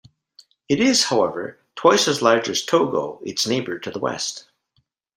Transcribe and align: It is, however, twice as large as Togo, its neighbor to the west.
It 0.67 0.79
is, 0.79 1.03
however, 1.03 1.59
twice 1.75 2.07
as 2.07 2.23
large 2.23 2.49
as 2.49 2.65
Togo, 2.65 3.19
its 3.23 3.45
neighbor 3.45 3.77
to 3.77 3.91
the 3.91 3.99
west. 3.99 4.47